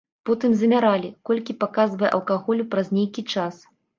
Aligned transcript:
Потым 0.27 0.53
замяралі, 0.61 1.11
колькі 1.29 1.57
паказвае 1.61 2.09
алкаголю 2.19 2.67
праз 2.75 2.87
нейкі 2.99 3.21
час. 3.35 3.63